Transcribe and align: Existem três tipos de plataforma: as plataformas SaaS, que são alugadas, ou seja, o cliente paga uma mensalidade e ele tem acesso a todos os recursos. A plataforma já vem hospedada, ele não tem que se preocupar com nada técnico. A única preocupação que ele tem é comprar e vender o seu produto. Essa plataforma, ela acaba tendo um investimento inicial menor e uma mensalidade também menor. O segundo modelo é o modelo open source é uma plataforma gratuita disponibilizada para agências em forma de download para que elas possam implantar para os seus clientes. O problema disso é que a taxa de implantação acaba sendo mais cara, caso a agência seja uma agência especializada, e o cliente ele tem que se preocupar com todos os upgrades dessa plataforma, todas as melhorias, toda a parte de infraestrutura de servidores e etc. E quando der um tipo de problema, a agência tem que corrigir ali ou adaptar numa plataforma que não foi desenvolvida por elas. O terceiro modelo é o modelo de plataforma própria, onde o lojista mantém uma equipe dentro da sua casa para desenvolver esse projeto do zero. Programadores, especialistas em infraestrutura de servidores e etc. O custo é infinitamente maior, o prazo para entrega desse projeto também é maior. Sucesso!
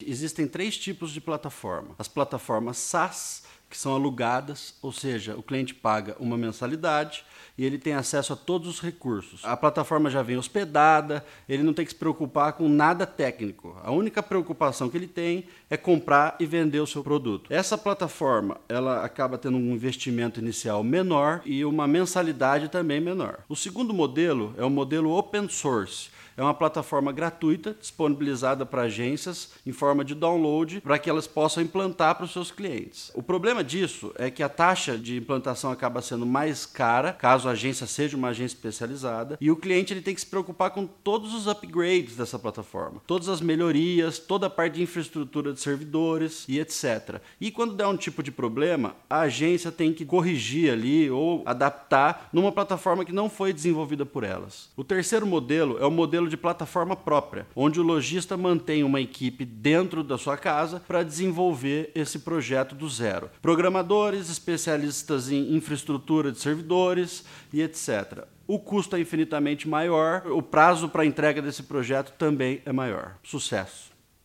Existem 0.00 0.46
três 0.46 0.76
tipos 0.76 1.10
de 1.10 1.20
plataforma: 1.20 1.94
as 1.98 2.08
plataformas 2.08 2.76
SaaS, 2.78 3.42
que 3.68 3.76
são 3.76 3.94
alugadas, 3.94 4.74
ou 4.80 4.92
seja, 4.92 5.36
o 5.36 5.42
cliente 5.42 5.74
paga 5.74 6.16
uma 6.18 6.38
mensalidade 6.38 7.24
e 7.56 7.64
ele 7.64 7.76
tem 7.76 7.92
acesso 7.92 8.32
a 8.32 8.36
todos 8.36 8.68
os 8.68 8.80
recursos. 8.80 9.44
A 9.44 9.56
plataforma 9.56 10.08
já 10.08 10.22
vem 10.22 10.38
hospedada, 10.38 11.24
ele 11.48 11.62
não 11.62 11.74
tem 11.74 11.84
que 11.84 11.90
se 11.90 11.98
preocupar 11.98 12.54
com 12.54 12.68
nada 12.68 13.06
técnico. 13.06 13.76
A 13.82 13.90
única 13.90 14.22
preocupação 14.22 14.88
que 14.88 14.96
ele 14.96 15.06
tem 15.06 15.44
é 15.68 15.76
comprar 15.76 16.36
e 16.40 16.46
vender 16.46 16.80
o 16.80 16.86
seu 16.86 17.02
produto. 17.02 17.52
Essa 17.52 17.76
plataforma, 17.76 18.58
ela 18.68 19.04
acaba 19.04 19.36
tendo 19.36 19.58
um 19.58 19.72
investimento 19.72 20.40
inicial 20.40 20.82
menor 20.82 21.42
e 21.44 21.64
uma 21.64 21.86
mensalidade 21.86 22.68
também 22.68 23.00
menor. 23.00 23.40
O 23.48 23.56
segundo 23.56 23.92
modelo 23.92 24.54
é 24.56 24.64
o 24.64 24.70
modelo 24.70 25.10
open 25.10 25.48
source 25.48 26.10
é 26.38 26.42
uma 26.42 26.54
plataforma 26.54 27.10
gratuita 27.10 27.76
disponibilizada 27.80 28.64
para 28.64 28.82
agências 28.82 29.50
em 29.66 29.72
forma 29.72 30.04
de 30.04 30.14
download 30.14 30.80
para 30.80 30.96
que 30.96 31.10
elas 31.10 31.26
possam 31.26 31.60
implantar 31.60 32.14
para 32.14 32.26
os 32.26 32.32
seus 32.32 32.52
clientes. 32.52 33.10
O 33.12 33.20
problema 33.20 33.57
disso 33.62 34.12
é 34.16 34.30
que 34.30 34.42
a 34.42 34.48
taxa 34.48 34.96
de 34.96 35.16
implantação 35.16 35.70
acaba 35.70 36.02
sendo 36.02 36.26
mais 36.26 36.66
cara, 36.66 37.12
caso 37.12 37.48
a 37.48 37.52
agência 37.52 37.86
seja 37.86 38.16
uma 38.16 38.28
agência 38.28 38.54
especializada, 38.56 39.36
e 39.40 39.50
o 39.50 39.56
cliente 39.56 39.92
ele 39.92 40.00
tem 40.00 40.14
que 40.14 40.20
se 40.20 40.26
preocupar 40.26 40.70
com 40.70 40.86
todos 40.86 41.34
os 41.34 41.46
upgrades 41.46 42.16
dessa 42.16 42.38
plataforma, 42.38 43.00
todas 43.06 43.28
as 43.28 43.40
melhorias, 43.40 44.18
toda 44.18 44.46
a 44.46 44.50
parte 44.50 44.74
de 44.74 44.82
infraestrutura 44.82 45.52
de 45.52 45.60
servidores 45.60 46.44
e 46.48 46.58
etc. 46.58 47.20
E 47.40 47.50
quando 47.50 47.74
der 47.74 47.86
um 47.86 47.96
tipo 47.96 48.22
de 48.22 48.30
problema, 48.30 48.94
a 49.08 49.20
agência 49.20 49.72
tem 49.72 49.92
que 49.92 50.04
corrigir 50.04 50.72
ali 50.72 51.10
ou 51.10 51.42
adaptar 51.46 52.28
numa 52.32 52.52
plataforma 52.52 53.04
que 53.04 53.12
não 53.12 53.28
foi 53.28 53.52
desenvolvida 53.52 54.04
por 54.04 54.24
elas. 54.24 54.70
O 54.76 54.84
terceiro 54.84 55.26
modelo 55.26 55.78
é 55.78 55.86
o 55.86 55.90
modelo 55.90 56.28
de 56.28 56.36
plataforma 56.36 56.96
própria, 56.96 57.46
onde 57.54 57.80
o 57.80 57.82
lojista 57.82 58.36
mantém 58.36 58.82
uma 58.82 59.00
equipe 59.00 59.44
dentro 59.44 60.02
da 60.02 60.18
sua 60.18 60.36
casa 60.36 60.82
para 60.86 61.02
desenvolver 61.02 61.90
esse 61.94 62.18
projeto 62.20 62.74
do 62.74 62.88
zero. 62.88 63.30
Programadores, 63.48 64.28
especialistas 64.28 65.30
em 65.30 65.54
infraestrutura 65.54 66.30
de 66.30 66.38
servidores 66.38 67.24
e 67.50 67.62
etc. 67.62 68.26
O 68.46 68.58
custo 68.58 68.94
é 68.94 69.00
infinitamente 69.00 69.66
maior, 69.66 70.26
o 70.26 70.42
prazo 70.42 70.86
para 70.86 71.06
entrega 71.06 71.40
desse 71.40 71.62
projeto 71.62 72.12
também 72.18 72.60
é 72.66 72.72
maior. 72.74 73.16
Sucesso! 73.22 73.97